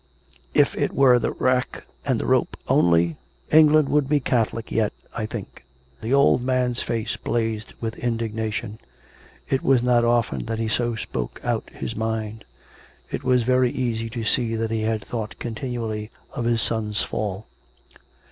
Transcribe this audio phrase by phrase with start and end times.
[0.55, 3.17] If it were the rack and the rope only,
[3.51, 5.63] England would be Catholic, yet, I think."
[6.01, 8.79] The old man's face blazed with indignation;
[9.47, 12.45] it was not often that he so spoke out his mind.
[13.11, 17.45] It was very easy to see that he had thought continually of his son's fall.